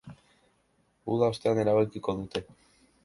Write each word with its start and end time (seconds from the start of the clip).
Uda 1.15 1.29
ostean 1.35 1.61
erabakiko 1.65 2.17
dute. 2.23 2.47